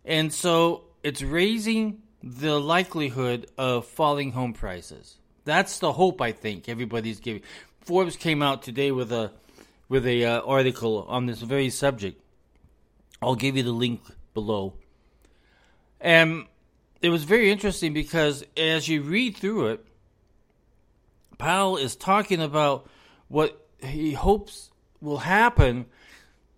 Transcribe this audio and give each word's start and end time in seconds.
And 0.04 0.34
so 0.34 0.84
it's 1.04 1.22
raising 1.22 2.02
the 2.22 2.60
likelihood 2.60 3.48
of 3.58 3.86
falling 3.86 4.32
home 4.32 4.54
prices. 4.54 5.18
That's 5.46 5.80
the 5.80 5.94
hope 5.94 6.22
I 6.22 6.32
think 6.32 6.68
everybody's 6.68 7.20
giving. 7.20 7.44
Forbes 7.82 8.16
came 8.16 8.42
out 8.42 8.64
today 8.64 8.92
with 8.92 9.12
a 9.12 9.32
with 9.88 10.08
a 10.08 10.26
uh, 10.26 10.42
article 10.42 11.06
on 11.08 11.28
this 11.28 11.42
very 11.42 11.70
subject. 11.70 12.20
I'll 13.22 13.36
give 13.36 13.56
you 13.56 13.62
the 13.62 13.72
link 13.72 14.02
below. 14.34 14.74
And 16.02 16.46
it 17.02 17.09
was 17.09 17.24
very 17.24 17.52
interesting 17.52 17.94
because 17.94 18.44
as 18.58 18.88
you 18.88 19.04
read 19.04 19.38
through 19.38 19.68
it, 19.68 19.86
Powell 21.38 21.78
is 21.78 21.96
talking 21.96 22.42
about 22.42 22.90
what 23.28 23.65
he 23.84 24.14
hopes 24.14 24.70
will 25.02 25.20
happen, 25.20 25.86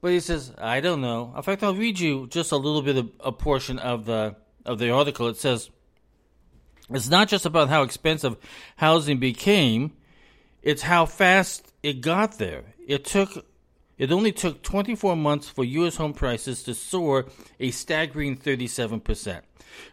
but 0.01 0.11
he 0.11 0.19
says, 0.19 0.53
I 0.57 0.79
don't 0.79 1.01
know. 1.01 1.33
In 1.35 1.41
fact, 1.41 1.63
I'll 1.63 1.75
read 1.75 1.99
you 1.99 2.27
just 2.27 2.51
a 2.51 2.57
little 2.57 2.81
bit 2.81 2.97
of 2.97 3.11
a 3.19 3.31
portion 3.31 3.79
of 3.79 4.05
the 4.05 4.35
of 4.65 4.79
the 4.79 4.91
article. 4.91 5.27
It 5.27 5.37
says, 5.37 5.69
"It's 6.89 7.09
not 7.09 7.29
just 7.29 7.45
about 7.45 7.69
how 7.69 7.83
expensive 7.83 8.37
housing 8.75 9.19
became; 9.19 9.93
it's 10.61 10.83
how 10.83 11.05
fast 11.05 11.73
it 11.83 12.01
got 12.01 12.37
there. 12.37 12.75
It 12.85 13.05
took." 13.05 13.45
It 13.97 14.11
only 14.11 14.31
took 14.31 14.61
24 14.61 15.15
months 15.15 15.49
for 15.49 15.65
U.S. 15.65 15.95
home 15.95 16.13
prices 16.13 16.61
to 16.63 16.75
soar 16.75 17.25
a 17.59 17.71
staggering 17.71 18.37
37%. 18.37 19.41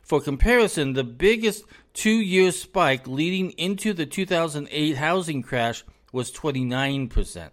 For 0.02 0.20
comparison, 0.20 0.92
the 0.92 1.04
biggest 1.04 1.64
two 1.94 2.20
year 2.20 2.52
spike 2.52 3.08
leading 3.08 3.52
into 3.52 3.94
the 3.94 4.04
2008 4.04 4.96
housing 4.98 5.42
crash 5.42 5.84
was 6.14 6.32
29%. 6.32 7.50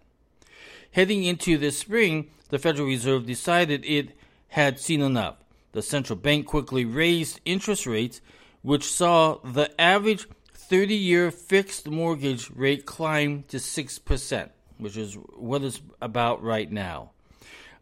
Heading 0.91 1.23
into 1.23 1.57
this 1.57 1.77
spring, 1.77 2.29
the 2.49 2.59
Federal 2.59 2.87
Reserve 2.87 3.25
decided 3.25 3.83
it 3.85 4.11
had 4.49 4.79
seen 4.79 5.01
enough. 5.01 5.37
The 5.71 5.81
central 5.81 6.17
bank 6.17 6.45
quickly 6.45 6.85
raised 6.85 7.39
interest 7.45 7.87
rates, 7.87 8.21
which 8.61 8.91
saw 8.91 9.37
the 9.43 9.69
average 9.79 10.27
30 10.53 10.95
year 10.95 11.31
fixed 11.31 11.89
mortgage 11.89 12.49
rate 12.51 12.85
climb 12.85 13.43
to 13.49 13.57
6%, 13.57 14.49
which 14.77 14.97
is 14.97 15.15
what 15.35 15.63
it's 15.63 15.81
about 16.01 16.43
right 16.43 16.71
now, 16.71 17.11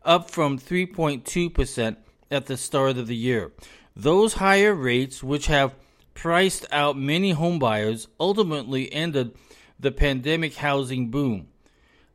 up 0.03 0.31
from 0.31 0.57
3.2% 0.57 1.97
at 2.31 2.45
the 2.45 2.57
start 2.57 2.97
of 2.97 3.07
the 3.07 3.15
year. 3.15 3.51
Those 3.95 4.35
higher 4.35 4.73
rates, 4.73 5.23
which 5.23 5.47
have 5.47 5.75
priced 6.13 6.65
out 6.71 6.97
many 6.97 7.33
homebuyers, 7.33 8.07
ultimately 8.19 8.91
ended 8.93 9.35
the 9.79 9.91
pandemic 9.91 10.55
housing 10.55 11.09
boom. 11.09 11.47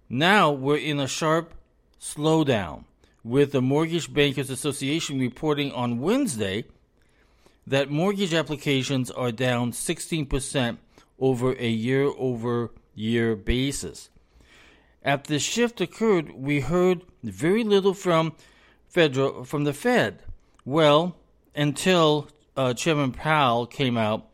Now 0.09 0.51
we're 0.51 0.77
in 0.77 1.01
a 1.01 1.09
sharp 1.09 1.55
slowdown, 2.01 2.85
with 3.23 3.53
the 3.53 3.63
Mortgage 3.63 4.13
Bankers 4.13 4.51
Association 4.51 5.19
reporting 5.19 5.73
on 5.73 5.99
Wednesday 5.99 6.65
that 7.67 7.91
mortgage 7.91 8.35
applications 8.35 9.11
are 9.11 9.33
down 9.33 9.73
16% 9.73 10.77
over 11.19 11.55
a 11.55 11.69
year 11.69 12.05
over 12.19 12.71
year 12.95 13.35
basis. 13.35 14.11
After 15.03 15.33
the 15.33 15.39
shift 15.39 15.81
occurred, 15.81 16.33
we 16.35 16.61
heard 16.61 17.03
very 17.23 17.65
little 17.65 17.95
from 17.95 18.35
federal 18.89 19.45
from 19.45 19.65
the 19.65 19.73
Fed. 19.73 20.23
Well, 20.65 21.17
until 21.55 22.29
uh, 22.57 22.75
Chairman 22.75 23.13
Powell 23.13 23.67
came 23.67 23.97
out 23.97 24.29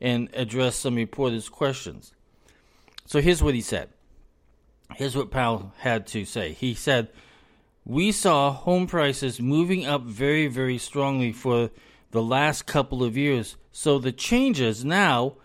and 0.00 0.28
addressed 0.32 0.80
some 0.80 0.94
reporters' 0.94 1.48
questions. 1.48 2.12
So 3.08 3.22
here's 3.22 3.42
what 3.42 3.54
he 3.54 3.62
said. 3.62 3.88
Here's 4.94 5.16
what 5.16 5.30
Powell 5.30 5.72
had 5.78 6.06
to 6.08 6.26
say. 6.26 6.52
He 6.52 6.74
said, 6.74 7.08
We 7.86 8.12
saw 8.12 8.52
home 8.52 8.86
prices 8.86 9.40
moving 9.40 9.86
up 9.86 10.02
very, 10.02 10.46
very 10.46 10.76
strongly 10.76 11.32
for 11.32 11.70
the 12.10 12.22
last 12.22 12.66
couple 12.66 13.02
of 13.02 13.16
years. 13.16 13.56
So 13.72 13.98
the 13.98 14.12
changes 14.12 14.84
now 14.84 15.36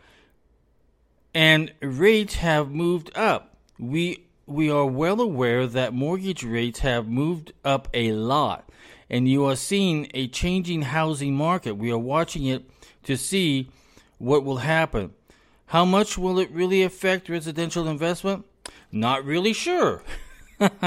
and 1.33 1.73
rates 1.81 2.35
have 2.35 2.69
moved 2.69 3.15
up. 3.15 3.55
We 3.79 4.25
we 4.45 4.69
are 4.69 4.85
well 4.85 5.21
aware 5.21 5.65
that 5.65 5.93
mortgage 5.93 6.43
rates 6.43 6.79
have 6.79 7.07
moved 7.07 7.53
up 7.63 7.87
a 7.93 8.11
lot 8.11 8.69
and 9.09 9.29
you 9.29 9.45
are 9.45 9.55
seeing 9.55 10.11
a 10.13 10.27
changing 10.27 10.81
housing 10.81 11.33
market. 11.33 11.77
We 11.77 11.91
are 11.91 11.97
watching 11.97 12.45
it 12.45 12.69
to 13.03 13.15
see 13.15 13.69
what 14.17 14.43
will 14.43 14.57
happen. 14.57 15.13
How 15.73 15.85
much 15.85 16.19
will 16.19 16.37
it 16.37 16.51
really 16.51 16.83
affect 16.83 17.29
residential 17.29 17.87
investment? 17.87 18.45
Not 18.91 19.25
really 19.25 19.53
sure. 19.53 20.03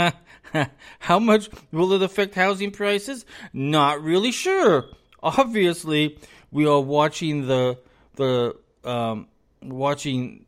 How 1.01 1.19
much 1.19 1.49
will 1.73 1.93
it 1.93 2.03
affect 2.03 2.37
housing 2.37 2.71
prices? 2.71 3.27
Not 3.53 4.01
really 4.01 4.31
sure. 4.31 4.85
Obviously, 5.21 6.21
we 6.53 6.69
are 6.69 6.81
watching 6.81 7.49
the 7.49 7.81
the 8.15 8.55
um, 8.85 9.27
watching 9.61 10.47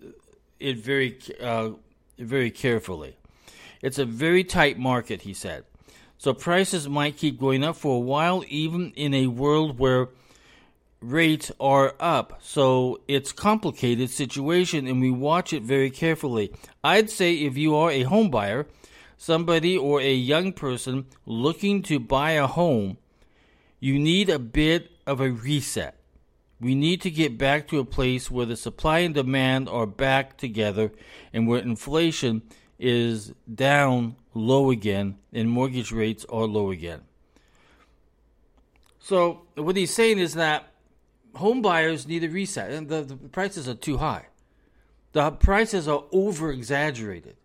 it 0.61 0.77
very 0.77 1.19
uh, 1.41 1.71
very 2.17 2.53
carefully. 2.53 3.17
It's 3.83 3.99
a 3.99 4.05
very 4.05 4.45
tight 4.45 4.79
market, 4.79 5.23
he 5.23 5.35
said. 5.35 5.65
So 6.17 6.33
prices 6.33 6.89
might 6.89 7.17
keep 7.17 7.41
going 7.41 7.65
up 7.65 7.75
for 7.75 7.97
a 7.97 8.07
while, 8.15 8.45
even 8.47 8.93
in 8.95 9.15
a 9.15 9.27
world 9.27 9.81
where 9.81 10.11
rates 11.01 11.53
are 11.61 11.95
up. 12.01 12.39
So 12.43 13.01
it's 13.09 13.33
complicated 13.33 14.11
situation 14.11 14.87
and 14.87 15.01
we 15.01 15.11
watch 15.11 15.53
it 15.53 15.63
very 15.63 15.91
carefully. 15.91 16.53
I'd 16.83 17.11
say 17.11 17.35
if 17.35 17.57
you 17.57 17.75
are 17.77 17.91
a 17.91 18.03
home 18.03 18.31
buyer, 18.31 18.67
somebody 19.17 19.77
or 19.77 20.01
a 20.01 20.13
young 20.13 20.53
person 20.53 21.07
looking 21.27 21.83
to 21.83 21.99
buy 21.99 22.33
a 22.33 22.47
home, 22.47 22.99
you 23.81 23.99
need 23.99 24.29
a 24.29 24.39
bit 24.39 24.91
of 25.07 25.21
a 25.21 25.31
reset. 25.31 25.95
We 26.61 26.75
need 26.75 27.01
to 27.03 27.11
get 27.11 27.39
back 27.39 27.69
to 27.69 27.79
a 27.79 27.85
place 27.85 28.31
where 28.31 28.47
the 28.47 28.57
supply 28.57 29.01
and 29.01 29.15
demand 29.15 29.69
are 29.69 29.87
back 29.87 30.37
together 30.37 30.91
and 31.33 31.47
where 31.47 31.61
inflation 31.61 32.43
is 32.81 33.33
down 33.53 34.17
low 34.35 34.71
again 34.71 35.19
and 35.33 35.49
mortgage 35.49 35.93
rates 35.93 36.27
are 36.29 36.47
low 36.47 36.73
again. 36.73 37.03
So, 38.99 39.43
what 39.55 39.77
he's 39.77 39.95
saying 39.95 40.19
is 40.19 40.35
that 40.35 40.69
home 41.39 41.63
buyers 41.63 42.07
need 42.07 42.25
a 42.25 42.29
reset, 42.29 42.71
and 42.71 42.89
the, 42.89 43.03
the 43.03 43.17
prices 43.17 43.69
are 43.69 43.75
too 43.75 43.99
high. 43.99 44.27
The 45.13 45.31
prices 45.31 45.89
are 45.89 46.05
over 46.13 46.53
exaggerated. 46.53 47.37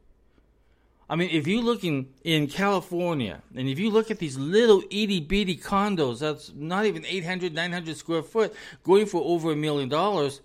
I 1.10 1.16
mean, 1.16 1.30
if 1.32 1.48
you 1.48 1.62
look 1.62 1.84
in, 1.84 2.48
California, 2.48 3.42
and 3.56 3.68
if 3.68 3.78
you 3.78 3.92
look 3.92 4.10
at 4.10 4.20
these 4.20 4.38
little 4.38 4.82
itty 4.90 5.20
bitty 5.20 5.58
condos, 5.58 6.20
that's 6.20 6.52
not 6.56 6.86
even 6.86 7.06
800, 7.06 7.54
900 7.54 7.98
square 7.98 8.24
foot, 8.24 8.54
going 8.84 9.06
for 9.06 9.22
over 9.24 9.52
a 9.52 9.56
million 9.56 9.90
dollars, 9.90 10.42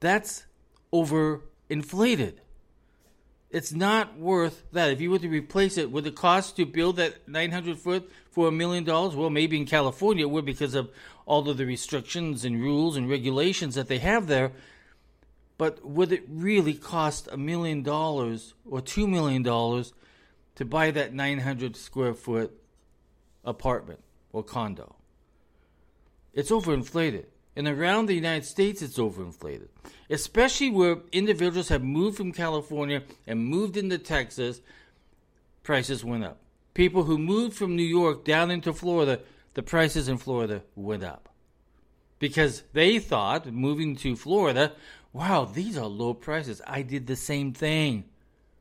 that's 0.00 0.46
over 0.92 1.42
inflated. 1.68 2.40
It's 3.50 3.72
not 3.72 4.16
worth 4.16 4.64
that. 4.72 4.90
If 4.90 5.00
you 5.00 5.10
were 5.10 5.18
to 5.18 5.28
replace 5.28 5.76
it, 5.76 5.90
would 5.90 6.04
the 6.04 6.12
cost 6.12 6.56
to 6.56 6.64
build 6.64 6.96
that 6.96 7.28
900 7.28 7.78
foot 7.78 8.10
for 8.30 8.48
a 8.48 8.52
million 8.52 8.84
dollars? 8.84 9.14
Well, 9.14 9.30
maybe 9.30 9.56
in 9.56 9.66
California 9.66 10.24
it 10.24 10.30
would 10.30 10.44
because 10.44 10.74
of 10.74 10.90
all 11.30 11.48
of 11.48 11.58
the 11.58 11.64
restrictions 11.64 12.44
and 12.44 12.60
rules 12.60 12.96
and 12.96 13.08
regulations 13.08 13.76
that 13.76 13.86
they 13.86 13.98
have 13.98 14.26
there. 14.26 14.50
But 15.58 15.86
would 15.86 16.10
it 16.10 16.24
really 16.28 16.74
cost 16.74 17.28
a 17.30 17.36
million 17.36 17.84
dollars 17.84 18.54
or 18.68 18.80
two 18.80 19.06
million 19.06 19.44
dollars 19.44 19.92
to 20.56 20.64
buy 20.64 20.90
that 20.90 21.14
900 21.14 21.76
square 21.76 22.14
foot 22.14 22.60
apartment 23.44 24.00
or 24.32 24.42
condo? 24.42 24.96
It's 26.34 26.50
overinflated. 26.50 27.26
And 27.54 27.68
around 27.68 28.06
the 28.06 28.14
United 28.14 28.44
States, 28.44 28.82
it's 28.82 28.98
overinflated, 28.98 29.68
especially 30.08 30.70
where 30.70 30.96
individuals 31.12 31.68
have 31.68 31.84
moved 31.84 32.16
from 32.16 32.32
California 32.32 33.04
and 33.28 33.44
moved 33.44 33.76
into 33.76 33.98
Texas. 33.98 34.60
Prices 35.62 36.04
went 36.04 36.24
up. 36.24 36.40
People 36.74 37.04
who 37.04 37.18
moved 37.18 37.56
from 37.56 37.76
New 37.76 37.82
York 38.00 38.24
down 38.24 38.50
into 38.50 38.72
Florida, 38.72 39.20
the 39.54 39.62
prices 39.62 40.08
in 40.08 40.18
Florida 40.18 40.62
went 40.74 41.04
up 41.04 41.28
because 42.18 42.62
they 42.72 42.98
thought 42.98 43.46
moving 43.46 43.96
to 43.96 44.14
Florida, 44.16 44.72
wow, 45.12 45.44
these 45.44 45.76
are 45.76 45.86
low 45.86 46.14
prices. 46.14 46.60
I 46.66 46.82
did 46.82 47.06
the 47.06 47.16
same 47.16 47.52
thing. 47.52 48.04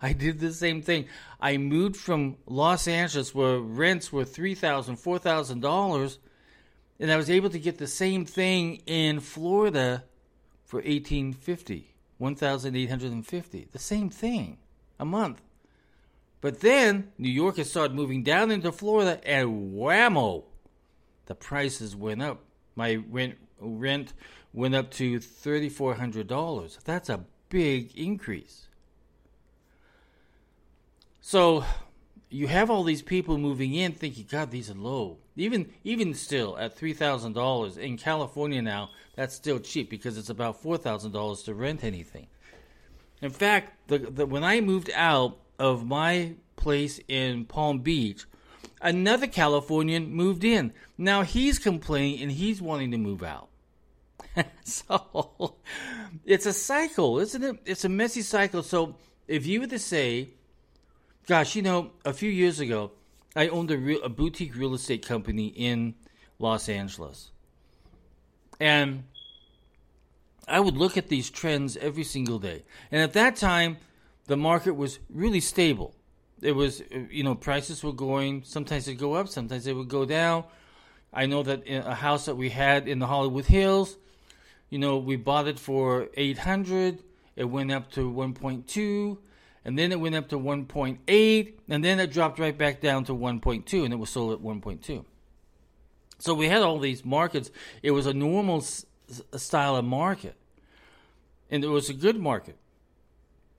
I 0.01 0.13
did 0.13 0.39
the 0.39 0.53
same 0.53 0.81
thing. 0.81 1.05
I 1.41 1.57
moved 1.57 1.97
from 1.97 2.37
Los 2.45 2.87
Angeles 2.87 3.35
where 3.35 3.59
rents 3.59 4.13
were 4.13 4.23
$3,000, 4.23 4.97
$4,000 4.97 6.17
and 6.99 7.11
I 7.11 7.17
was 7.17 7.29
able 7.29 7.49
to 7.49 7.59
get 7.59 7.77
the 7.77 7.87
same 7.87 8.25
thing 8.25 8.81
in 8.85 9.19
Florida 9.19 10.03
for 10.65 10.77
1850, 10.77 11.95
1850. 12.17 13.67
The 13.71 13.79
same 13.79 14.09
thing 14.09 14.57
a 14.99 15.05
month. 15.05 15.41
But 16.41 16.61
then 16.61 17.11
New 17.17 17.29
Yorkers 17.31 17.69
started 17.69 17.95
moving 17.95 18.23
down 18.23 18.51
into 18.51 18.71
Florida 18.71 19.19
and 19.27 19.73
whammo, 19.73 20.43
the 21.29 21.35
prices 21.35 21.95
went 21.95 22.21
up. 22.21 22.43
My 22.75 22.95
rent 22.95 23.37
rent 23.61 24.13
went 24.51 24.73
up 24.73 24.89
to 24.89 25.19
$3400. 25.19 26.83
That's 26.83 27.07
a 27.07 27.23
big 27.49 27.95
increase. 27.95 28.67
So 31.21 31.63
you 32.29 32.47
have 32.47 32.71
all 32.71 32.83
these 32.83 33.03
people 33.03 33.37
moving 33.37 33.75
in 33.75 33.91
thinking, 33.91 34.25
God, 34.29 34.49
these 34.49 34.71
are 34.71 34.75
low. 34.75 35.19
Even 35.35 35.71
even 35.83 36.15
still 36.15 36.57
at 36.57 36.75
three 36.75 36.93
thousand 36.93 37.33
dollars 37.33 37.77
in 37.77 37.95
California 37.97 38.61
now, 38.61 38.89
that's 39.15 39.35
still 39.35 39.59
cheap 39.59 39.89
because 39.89 40.17
it's 40.17 40.31
about 40.31 40.59
four 40.61 40.77
thousand 40.77 41.11
dollars 41.11 41.43
to 41.43 41.53
rent 41.53 41.83
anything. 41.83 42.25
In 43.21 43.29
fact, 43.29 43.87
the, 43.87 43.99
the, 43.99 44.25
when 44.25 44.43
I 44.43 44.61
moved 44.61 44.89
out 44.95 45.37
of 45.59 45.85
my 45.85 46.33
place 46.55 46.99
in 47.07 47.45
Palm 47.45 47.79
Beach, 47.79 48.25
another 48.81 49.27
Californian 49.27 50.11
moved 50.11 50.43
in. 50.43 50.73
Now 50.97 51.23
he's 51.23 51.59
complaining 51.59 52.21
and 52.21 52.31
he's 52.31 52.61
wanting 52.61 52.91
to 52.91 52.97
move 52.97 53.23
out. 53.23 53.49
so 54.63 55.55
it's 56.25 56.45
a 56.45 56.53
cycle, 56.53 57.19
isn't 57.19 57.43
it? 57.43 57.57
It's 57.65 57.85
a 57.85 57.89
messy 57.89 58.21
cycle. 58.21 58.63
So 58.63 58.95
if 59.27 59.45
you 59.45 59.61
were 59.61 59.67
to 59.67 59.79
say, 59.79 60.29
gosh, 61.27 61.55
you 61.55 61.61
know, 61.61 61.91
a 62.05 62.13
few 62.13 62.29
years 62.29 62.59
ago, 62.59 62.91
I 63.35 63.47
owned 63.47 63.71
a, 63.71 63.77
real, 63.77 64.01
a 64.03 64.09
boutique 64.09 64.55
real 64.55 64.73
estate 64.73 65.05
company 65.05 65.47
in 65.47 65.95
Los 66.39 66.67
Angeles. 66.67 67.31
And 68.59 69.03
I 70.47 70.59
would 70.59 70.75
look 70.75 70.97
at 70.97 71.09
these 71.09 71.29
trends 71.29 71.77
every 71.77 72.03
single 72.03 72.39
day. 72.39 72.63
And 72.91 73.01
at 73.01 73.13
that 73.13 73.35
time, 73.35 73.77
the 74.25 74.35
market 74.35 74.73
was 74.75 74.99
really 75.09 75.39
stable. 75.39 75.93
It 76.41 76.53
was, 76.53 76.81
uh, 76.81 76.99
you 77.09 77.23
know, 77.23 77.35
prices 77.35 77.83
were 77.83 77.93
going, 77.93 78.43
sometimes 78.45 78.85
they 78.85 78.95
go 78.95 79.13
up, 79.13 79.27
sometimes 79.27 79.65
they 79.65 79.73
would 79.73 79.89
go 79.89 80.05
down. 80.05 80.45
I 81.11 81.25
know 81.25 81.43
that 81.43 81.63
a 81.67 81.95
house 81.95 82.25
that 82.25 82.35
we 82.35 82.49
had 82.49 82.87
in 82.87 82.99
the 82.99 83.07
Hollywood 83.07 83.45
Hills, 83.45 83.97
you 84.69 84.77
know, 84.77 84.97
we 84.97 85.15
bought 85.15 85.47
it 85.47 85.57
for 85.57 86.09
800, 86.15 87.03
it 87.35 87.45
went 87.45 87.71
up 87.71 87.91
to 87.91 88.11
1.2, 88.11 89.17
and 89.65 89.77
then 89.77 89.91
it 89.91 89.99
went 89.99 90.15
up 90.15 90.29
to 90.29 90.37
1.8, 90.37 91.53
and 91.67 91.83
then 91.83 91.99
it 91.99 92.11
dropped 92.11 92.39
right 92.39 92.57
back 92.57 92.79
down 92.79 93.03
to 93.05 93.13
1.2, 93.13 93.83
and 93.83 93.93
it 93.93 93.97
was 93.97 94.09
sold 94.09 94.33
at 94.33 94.39
1.2. 94.39 95.03
So 96.19 96.33
we 96.33 96.47
had 96.47 96.61
all 96.61 96.79
these 96.79 97.03
markets. 97.03 97.49
It 97.81 97.91
was 97.91 98.05
a 98.05 98.13
normal 98.13 98.57
s- 98.57 98.85
style 99.35 99.75
of 99.75 99.85
market, 99.85 100.35
and 101.49 101.63
it 101.63 101.69
was 101.69 101.89
a 101.89 101.93
good 101.93 102.19
market. 102.19 102.57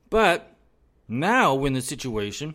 But 0.08 0.54
now, 1.08 1.54
when 1.54 1.72
the 1.72 1.82
situation 1.82 2.54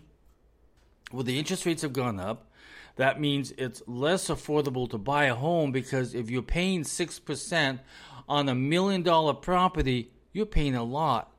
where 1.12 1.24
the 1.24 1.40
interest 1.40 1.66
rates 1.66 1.82
have 1.82 1.94
gone 1.94 2.20
up, 2.20 2.52
that 2.96 3.20
means 3.20 3.52
it's 3.58 3.82
less 3.88 4.30
affordable 4.30 4.90
to 4.90 4.98
buy 4.98 5.26
a 5.26 5.36
home 5.36 5.72
because 5.72 6.16
if 6.16 6.30
you're 6.30 6.42
paying 6.42 6.84
6% 6.84 7.80
on 8.28 8.50
a 8.50 8.56
million 8.56 9.04
dollar 9.04 9.34
property, 9.34 10.12
you're 10.32 10.46
paying 10.46 10.76
a 10.76 10.84
lot 10.84 11.32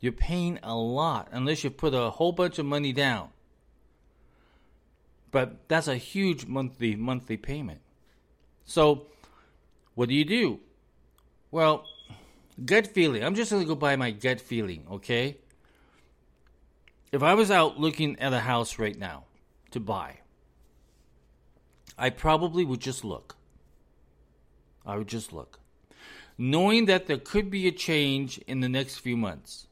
you're 0.00 0.12
paying 0.12 0.58
a 0.62 0.76
lot 0.76 1.28
unless 1.32 1.64
you 1.64 1.70
put 1.70 1.94
a 1.94 2.10
whole 2.10 2.32
bunch 2.32 2.58
of 2.58 2.66
money 2.66 2.92
down. 2.92 3.30
But 5.30 5.68
that's 5.68 5.88
a 5.88 5.96
huge 5.96 6.46
monthly 6.46 6.94
monthly 6.94 7.36
payment. 7.36 7.80
So, 8.64 9.06
what 9.94 10.08
do 10.08 10.14
you 10.14 10.24
do? 10.24 10.60
Well, 11.50 11.86
gut 12.64 12.86
feeling. 12.88 13.22
I'm 13.22 13.34
just 13.34 13.50
going 13.50 13.62
to 13.62 13.68
go 13.68 13.74
by 13.74 13.96
my 13.96 14.10
gut 14.10 14.40
feeling, 14.40 14.84
okay? 14.90 15.38
If 17.12 17.22
I 17.22 17.34
was 17.34 17.50
out 17.50 17.78
looking 17.78 18.18
at 18.18 18.32
a 18.32 18.40
house 18.40 18.78
right 18.78 18.98
now 18.98 19.24
to 19.70 19.80
buy, 19.80 20.18
I 21.96 22.10
probably 22.10 22.64
would 22.64 22.80
just 22.80 23.04
look. 23.04 23.36
I 24.84 24.96
would 24.96 25.08
just 25.08 25.32
look. 25.32 25.60
Knowing 26.38 26.86
that 26.86 27.06
there 27.06 27.18
could 27.18 27.50
be 27.50 27.66
a 27.66 27.72
change 27.72 28.38
in 28.46 28.60
the 28.60 28.68
next 28.68 28.98
few 28.98 29.16
months 29.16 29.66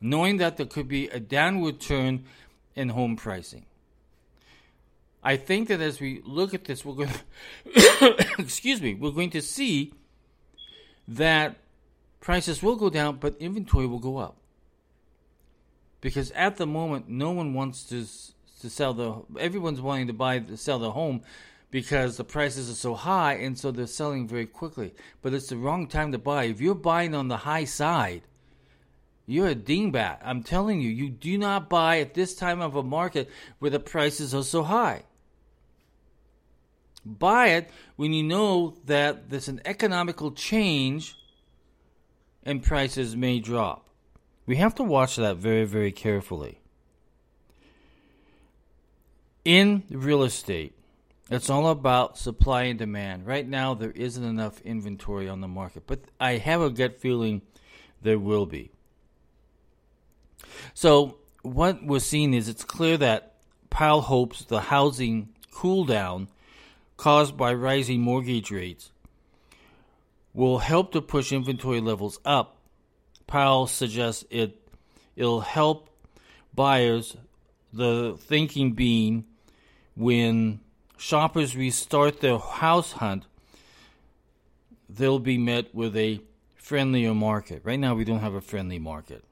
knowing 0.00 0.36
that 0.38 0.56
there 0.56 0.66
could 0.66 0.88
be 0.88 1.08
a 1.08 1.20
downward 1.20 1.80
turn 1.80 2.24
in 2.74 2.90
home 2.90 3.16
pricing. 3.16 3.64
I 5.22 5.36
think 5.36 5.68
that 5.68 5.80
as 5.80 6.00
we 6.00 6.22
look 6.24 6.54
at 6.54 6.64
this, 6.64 6.84
we're 6.84 6.94
going 6.94 7.08
to, 7.74 8.26
excuse 8.38 8.80
me, 8.80 8.94
we're 8.94 9.10
going 9.10 9.30
to 9.30 9.42
see 9.42 9.92
that 11.08 11.56
prices 12.20 12.62
will 12.62 12.76
go 12.76 12.88
down, 12.88 13.16
but 13.16 13.36
inventory 13.38 13.86
will 13.86 13.98
go 13.98 14.18
up. 14.18 14.36
Because 16.00 16.30
at 16.32 16.56
the 16.56 16.66
moment, 16.66 17.08
no 17.08 17.32
one 17.32 17.54
wants 17.54 17.84
to 17.84 18.06
to 18.60 18.70
sell 18.70 18.94
the. 18.94 19.22
Everyone's 19.38 19.80
wanting 19.80 20.08
to 20.08 20.12
buy 20.12 20.38
to 20.38 20.56
sell 20.56 20.78
the 20.78 20.92
home 20.92 21.22
because 21.70 22.16
the 22.16 22.24
prices 22.24 22.70
are 22.70 22.74
so 22.74 22.94
high, 22.94 23.34
and 23.34 23.58
so 23.58 23.70
they're 23.70 23.86
selling 23.86 24.26
very 24.26 24.46
quickly. 24.46 24.94
But 25.22 25.34
it's 25.34 25.48
the 25.48 25.56
wrong 25.56 25.86
time 25.86 26.12
to 26.12 26.18
buy. 26.18 26.44
If 26.44 26.60
you're 26.60 26.74
buying 26.74 27.14
on 27.14 27.28
the 27.28 27.36
high 27.38 27.64
side, 27.64 28.22
you're 29.26 29.48
a 29.48 29.54
dingbat. 29.54 30.18
I'm 30.24 30.42
telling 30.42 30.80
you, 30.80 30.88
you 30.88 31.10
do 31.10 31.36
not 31.36 31.68
buy 31.68 32.00
at 32.00 32.14
this 32.14 32.34
time 32.34 32.60
of 32.60 32.76
a 32.76 32.82
market 32.82 33.28
where 33.58 33.70
the 33.70 33.80
prices 33.80 34.34
are 34.34 34.42
so 34.42 34.62
high. 34.62 35.02
Buy 37.04 37.48
it 37.48 37.70
when 37.96 38.12
you 38.12 38.22
know 38.22 38.76
that 38.86 39.30
there's 39.30 39.48
an 39.48 39.60
economical 39.64 40.32
change 40.32 41.16
and 42.42 42.62
prices 42.62 43.14
may 43.14 43.38
drop. 43.38 43.87
We 44.48 44.56
have 44.56 44.74
to 44.76 44.82
watch 44.82 45.16
that 45.16 45.36
very, 45.36 45.66
very 45.66 45.92
carefully. 45.92 46.62
In 49.44 49.82
real 49.90 50.22
estate, 50.22 50.72
it's 51.30 51.50
all 51.50 51.68
about 51.68 52.16
supply 52.16 52.62
and 52.62 52.78
demand. 52.78 53.26
Right 53.26 53.46
now, 53.46 53.74
there 53.74 53.90
isn't 53.90 54.24
enough 54.24 54.62
inventory 54.62 55.28
on 55.28 55.42
the 55.42 55.48
market, 55.48 55.82
but 55.86 56.00
I 56.18 56.38
have 56.38 56.62
a 56.62 56.70
gut 56.70 56.98
feeling 56.98 57.42
there 58.00 58.18
will 58.18 58.46
be. 58.46 58.70
So 60.72 61.18
what 61.42 61.84
we're 61.84 61.98
seeing 61.98 62.32
is 62.32 62.48
it's 62.48 62.64
clear 62.64 62.96
that 62.96 63.34
Powell 63.68 64.00
hopes 64.00 64.46
the 64.46 64.62
housing 64.62 65.28
cool 65.50 65.84
down 65.84 66.28
caused 66.96 67.36
by 67.36 67.52
rising 67.52 68.00
mortgage 68.00 68.50
rates 68.50 68.92
will 70.32 70.60
help 70.60 70.92
to 70.92 71.02
push 71.02 71.32
inventory 71.32 71.82
levels 71.82 72.18
up. 72.24 72.57
Powell 73.28 73.68
suggests 73.68 74.24
it 74.30 74.58
it'll 75.14 75.42
help 75.42 75.88
buyers 76.52 77.16
the 77.72 78.16
thinking 78.18 78.72
being 78.72 79.24
when 79.94 80.58
shoppers 80.96 81.56
restart 81.56 82.20
their 82.20 82.38
house 82.38 82.92
hunt 82.92 83.26
they'll 84.88 85.18
be 85.18 85.38
met 85.38 85.74
with 85.74 85.96
a 85.96 86.20
friendlier 86.56 87.14
market. 87.14 87.62
Right 87.64 87.78
now 87.78 87.94
we 87.94 88.04
don't 88.04 88.20
have 88.20 88.34
a 88.34 88.40
friendly 88.40 88.78
market. 88.78 89.24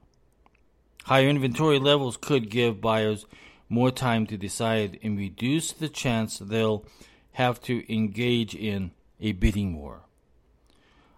Higher 1.05 1.27
inventory 1.27 1.79
levels 1.79 2.17
could 2.17 2.49
give 2.49 2.81
buyers 2.81 3.25
more 3.69 3.91
time 3.91 4.25
to 4.27 4.37
decide 4.37 4.99
and 5.03 5.17
reduce 5.17 5.71
the 5.71 5.89
chance 5.89 6.39
they'll 6.39 6.85
have 7.33 7.61
to 7.61 7.93
engage 7.93 8.55
in 8.55 8.91
a 9.19 9.31
bidding 9.33 9.75
war. 9.75 10.01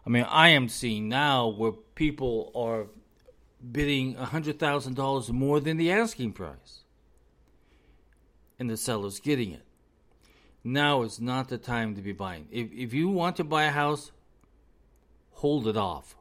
I 0.06 0.10
mean, 0.10 0.24
I 0.24 0.50
am 0.50 0.70
seeing 0.70 1.10
now 1.10 1.48
where 1.48 1.72
people 1.72 2.52
are 2.56 2.88
bidding 3.72 4.16
$100,000 4.16 5.30
more 5.32 5.60
than 5.60 5.78
the 5.78 5.92
asking 5.92 6.34
price, 6.34 6.82
and 8.58 8.70
the 8.70 8.78
seller's 8.78 9.20
getting 9.20 9.52
it. 9.52 9.64
Now 10.64 11.04
is 11.04 11.20
not 11.20 11.50
the 11.50 11.58
time 11.58 11.96
to 11.96 12.02
be 12.02 12.12
buying. 12.12 12.48
If, 12.52 12.72
if 12.72 12.94
you 12.94 13.10
want 13.10 13.38
to 13.38 13.44
buy 13.44 13.66
a 13.66 13.72
house, 13.72 14.12
hold 15.32 15.68
it 15.68 15.78
off. 15.78 16.16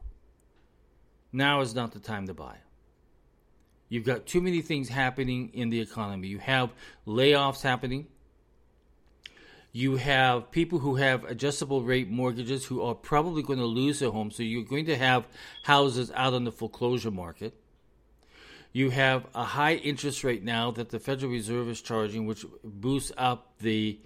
Now 1.32 1.60
is 1.60 1.74
not 1.74 1.92
the 1.92 1.98
time 1.98 2.26
to 2.26 2.34
buy. 2.34 2.56
You've 3.88 4.04
got 4.04 4.26
too 4.26 4.40
many 4.40 4.60
things 4.60 4.88
happening 4.88 5.50
in 5.54 5.70
the 5.70 5.80
economy. 5.80 6.28
You 6.28 6.38
have 6.38 6.70
layoffs 7.06 7.62
happening. 7.62 8.06
You 9.72 9.96
have 9.96 10.50
people 10.50 10.78
who 10.78 10.96
have 10.96 11.24
adjustable 11.24 11.82
rate 11.82 12.08
mortgages 12.08 12.64
who 12.64 12.82
are 12.82 12.94
probably 12.94 13.42
going 13.42 13.58
to 13.58 13.66
lose 13.66 14.00
their 14.00 14.10
home. 14.10 14.30
So 14.30 14.42
you're 14.42 14.64
going 14.64 14.86
to 14.86 14.96
have 14.96 15.26
houses 15.62 16.10
out 16.14 16.34
on 16.34 16.44
the 16.44 16.52
foreclosure 16.52 17.10
market. 17.10 17.54
You 18.72 18.90
have 18.90 19.26
a 19.34 19.44
high 19.44 19.74
interest 19.74 20.24
rate 20.24 20.42
now 20.42 20.70
that 20.72 20.90
the 20.90 20.98
Federal 20.98 21.32
Reserve 21.32 21.68
is 21.68 21.80
charging, 21.80 22.26
which 22.26 22.44
boosts 22.64 23.12
up 23.16 23.52
the 23.60 23.98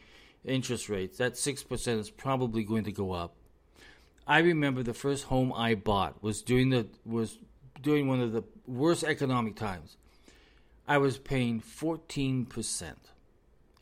interest 0.45 0.89
rates. 0.89 1.19
That 1.19 1.35
6% 1.35 1.99
is 1.99 2.11
probably 2.11 2.65
going 2.65 2.85
to 2.85 2.93
go 2.93 3.13
up. 3.13 3.35
I 4.27 4.39
remember 4.39 4.83
the 4.83 4.95
first 4.95 5.25
home 5.25 5.53
I 5.53 5.75
bought 5.75 6.23
was 6.23 6.43
during 6.43 6.71
the 6.71 6.87
was 7.05 7.39
during 7.83 8.07
one 8.07 8.21
of 8.21 8.33
the 8.33 8.45
worst 8.67 9.03
economic 9.03 9.57
times. 9.57 9.97
I 10.87 10.99
was 10.99 11.19
paying 11.19 11.61
14% 11.61 12.95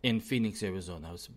in 0.02 0.20
Phoenix, 0.20 0.62
Arizona. 0.62 1.08
I 1.08 1.12
was 1.12 1.28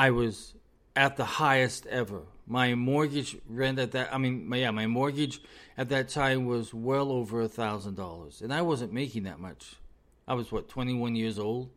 I 0.00 0.12
was 0.12 0.54
at 0.96 1.18
the 1.18 1.26
highest 1.26 1.84
ever. 1.84 2.22
My 2.46 2.74
mortgage 2.74 3.36
rent 3.46 3.78
at 3.78 3.92
that 3.92 4.14
I 4.14 4.16
mean 4.16 4.48
my, 4.48 4.56
yeah, 4.56 4.70
my 4.70 4.86
mortgage 4.86 5.42
at 5.76 5.90
that 5.90 6.08
time 6.08 6.46
was 6.46 6.72
well 6.72 7.12
over 7.12 7.42
a 7.42 7.48
thousand 7.48 7.96
dollars. 7.96 8.40
And 8.40 8.50
I 8.50 8.62
wasn't 8.62 8.94
making 8.94 9.24
that 9.24 9.38
much. 9.38 9.76
I 10.26 10.32
was 10.32 10.50
what, 10.50 10.70
twenty 10.70 10.94
one 10.94 11.16
years 11.16 11.38
old? 11.38 11.68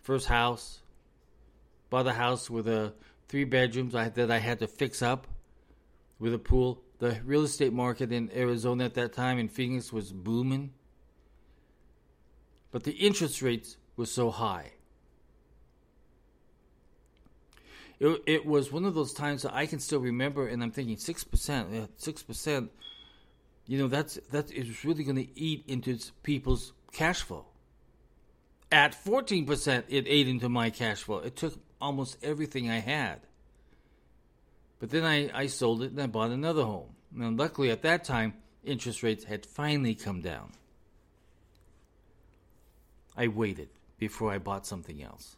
First 0.00 0.26
house. 0.26 0.80
Bought 1.90 2.08
a 2.08 2.12
house 2.12 2.50
with 2.50 2.66
a 2.66 2.92
three 3.28 3.44
bedrooms 3.44 3.94
I, 3.94 4.08
that 4.08 4.32
I 4.32 4.38
had 4.38 4.58
to 4.58 4.66
fix 4.66 5.00
up 5.00 5.28
with 6.18 6.34
a 6.34 6.40
pool. 6.40 6.82
The 6.98 7.20
real 7.24 7.44
estate 7.44 7.72
market 7.72 8.10
in 8.10 8.32
Arizona 8.34 8.86
at 8.86 8.94
that 8.94 9.12
time 9.12 9.38
in 9.38 9.46
Phoenix 9.46 9.92
was 9.92 10.10
booming. 10.10 10.72
But 12.72 12.82
the 12.82 12.94
interest 12.94 13.42
rates 13.42 13.76
were 13.96 14.06
so 14.06 14.32
high. 14.32 14.72
It, 18.02 18.22
it 18.26 18.46
was 18.46 18.72
one 18.72 18.84
of 18.84 18.94
those 18.94 19.12
times 19.12 19.42
that 19.42 19.54
I 19.54 19.66
can 19.66 19.78
still 19.78 20.00
remember, 20.00 20.48
and 20.48 20.60
I'm 20.60 20.72
thinking 20.72 20.96
six 20.96 21.22
percent, 21.22 21.88
six 21.98 22.20
percent. 22.20 22.72
You 23.68 23.78
know, 23.78 23.86
that's 23.86 24.18
that 24.32 24.50
is 24.50 24.84
really 24.84 25.04
going 25.04 25.24
to 25.24 25.38
eat 25.38 25.62
into 25.68 25.96
people's 26.24 26.72
cash 26.90 27.22
flow. 27.22 27.46
At 28.72 28.96
fourteen 28.96 29.46
percent, 29.46 29.86
it 29.88 30.06
ate 30.08 30.26
into 30.26 30.48
my 30.48 30.70
cash 30.70 31.04
flow. 31.04 31.18
It 31.18 31.36
took 31.36 31.54
almost 31.80 32.18
everything 32.24 32.68
I 32.68 32.80
had. 32.80 33.20
But 34.80 34.90
then 34.90 35.04
I, 35.04 35.30
I 35.32 35.46
sold 35.46 35.84
it 35.84 35.92
and 35.92 36.02
I 36.02 36.08
bought 36.08 36.30
another 36.30 36.64
home. 36.64 36.96
And 37.16 37.38
luckily 37.38 37.70
at 37.70 37.82
that 37.82 38.02
time, 38.02 38.34
interest 38.64 39.04
rates 39.04 39.22
had 39.22 39.46
finally 39.46 39.94
come 39.94 40.22
down. 40.22 40.50
I 43.16 43.28
waited 43.28 43.68
before 43.96 44.32
I 44.32 44.38
bought 44.38 44.66
something 44.66 45.00
else. 45.00 45.36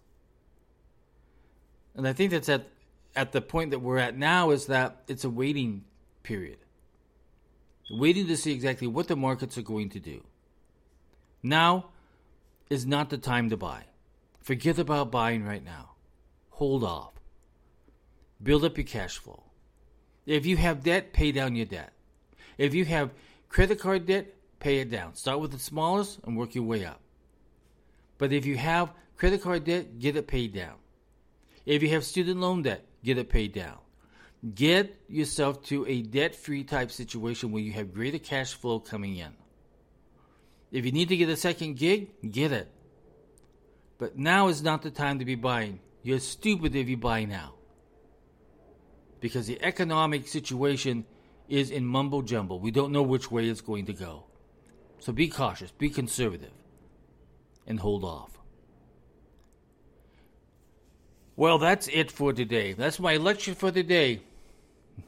And 1.94 2.06
I 2.06 2.12
think 2.12 2.30
that's 2.30 2.48
at 2.48 2.68
at 3.16 3.32
the 3.32 3.40
point 3.40 3.70
that 3.70 3.78
we're 3.78 3.98
at 3.98 4.16
now 4.18 4.50
is 4.50 4.66
that 4.66 5.02
it's 5.06 5.24
a 5.24 5.30
waiting 5.30 5.84
period. 6.24 6.58
Waiting 7.90 8.26
to 8.26 8.36
see 8.36 8.52
exactly 8.52 8.88
what 8.88 9.06
the 9.06 9.14
markets 9.14 9.56
are 9.56 9.62
going 9.62 9.90
to 9.90 10.00
do. 10.00 10.24
Now 11.42 11.90
is 12.70 12.86
not 12.86 13.10
the 13.10 13.18
time 13.18 13.50
to 13.50 13.56
buy. 13.56 13.84
Forget 14.40 14.78
about 14.78 15.12
buying 15.12 15.44
right 15.44 15.64
now 15.64 15.94
hold 16.54 16.84
off. 16.84 17.14
Build 18.42 18.64
up 18.64 18.76
your 18.76 18.86
cash 18.86 19.18
flow. 19.18 19.42
If 20.24 20.46
you 20.46 20.56
have 20.56 20.84
debt, 20.84 21.12
pay 21.12 21.32
down 21.32 21.56
your 21.56 21.66
debt. 21.66 21.92
If 22.56 22.74
you 22.74 22.84
have 22.84 23.10
credit 23.48 23.80
card 23.80 24.06
debt, 24.06 24.34
pay 24.60 24.78
it 24.78 24.90
down. 24.90 25.14
Start 25.14 25.40
with 25.40 25.50
the 25.50 25.58
smallest 25.58 26.20
and 26.24 26.36
work 26.36 26.54
your 26.54 26.64
way 26.64 26.84
up. 26.84 27.00
But 28.18 28.32
if 28.32 28.46
you 28.46 28.56
have 28.56 28.92
credit 29.16 29.42
card 29.42 29.64
debt, 29.64 29.98
get 29.98 30.16
it 30.16 30.28
paid 30.28 30.54
down. 30.54 30.76
If 31.66 31.83
you 31.83 31.88
have 31.90 32.04
student 32.04 32.40
loan 32.40 32.62
debt, 32.62 32.85
get 33.02 33.18
it 33.18 33.28
paid 33.28 33.52
down. 33.52 33.78
Get 34.54 35.00
yourself 35.09 35.64
to 35.66 35.87
a 35.87 36.02
debt 36.02 36.35
free 36.35 36.64
type 36.64 36.90
situation 36.90 37.50
where 37.50 37.62
you 37.62 37.73
have 37.73 37.94
greater 37.94 38.18
cash 38.18 38.52
flow 38.54 38.78
coming 38.78 39.16
in. 39.16 39.33
If 40.71 40.85
you 40.85 40.92
need 40.92 41.09
to 41.09 41.16
get 41.16 41.28
a 41.28 41.37
second 41.37 41.76
gig, 41.76 42.11
get 42.30 42.52
it. 42.52 42.71
But 43.99 44.18
now 44.18 44.49
is 44.49 44.62
not 44.62 44.83
the 44.83 44.90
time 44.90 45.21
to 45.21 45.25
be 45.25 45.37
buying. 45.37 45.80
You're 46.02 46.18
stupid 46.18 46.75
if 46.75 46.88
you 46.88 46.99
buy 46.99 47.25
now. 47.25 47.54
Because 49.21 49.47
the 49.47 49.62
economic 49.62 50.28
situation 50.28 51.06
is 51.49 51.71
in 51.71 51.87
mumbo 51.87 52.21
jumbo. 52.21 52.56
We 52.56 52.71
don't 52.71 52.92
know 52.92 53.02
which 53.02 53.30
way 53.30 53.49
it's 53.49 53.62
going 53.62 53.87
to 53.87 53.94
go. 53.94 54.25
So 54.99 55.12
be 55.12 55.28
cautious, 55.28 55.71
be 55.71 55.88
conservative, 55.88 56.52
and 57.66 57.80
hold 57.80 58.04
off. 58.04 58.34
Well, 61.37 61.59
that's 61.59 61.88
it 61.88 62.11
for 62.11 62.33
today. 62.33 62.73
That's 62.75 63.00
my 63.00 63.17
lecture 63.17 63.55
for 63.55 63.71
today. 63.71 64.21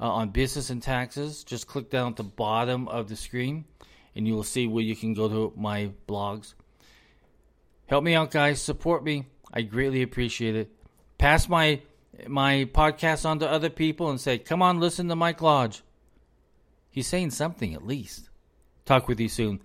uh, 0.00 0.10
on 0.10 0.30
business 0.30 0.70
and 0.70 0.82
taxes. 0.82 1.44
Just 1.44 1.66
click 1.66 1.90
down 1.90 2.12
at 2.12 2.16
the 2.16 2.22
bottom 2.22 2.88
of 2.88 3.10
the 3.10 3.16
screen 3.16 3.66
and 4.14 4.26
you 4.26 4.32
will 4.34 4.44
see 4.44 4.66
where 4.66 4.82
you 4.82 4.96
can 4.96 5.12
go 5.14 5.28
to 5.28 5.52
my 5.56 5.90
blogs. 6.08 6.54
Help 7.86 8.02
me 8.02 8.14
out, 8.14 8.30
guys. 8.30 8.62
Support 8.62 9.04
me. 9.04 9.26
I 9.52 9.60
greatly 9.62 10.02
appreciate 10.02 10.56
it. 10.56 10.70
Pass 11.22 11.48
my 11.48 11.80
my 12.26 12.68
podcast 12.72 13.24
on 13.24 13.38
to 13.38 13.48
other 13.48 13.70
people 13.70 14.10
and 14.10 14.20
say, 14.20 14.38
"Come 14.38 14.60
on, 14.60 14.80
listen 14.80 15.06
to 15.06 15.14
Mike 15.14 15.40
Lodge." 15.40 15.84
He's 16.90 17.06
saying 17.06 17.30
something 17.30 17.74
at 17.74 17.86
least. 17.86 18.28
Talk 18.84 19.06
with 19.06 19.20
you 19.20 19.28
soon. 19.28 19.60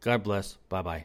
God 0.00 0.22
bless. 0.22 0.54
Bye 0.70 0.80
bye. 0.80 1.04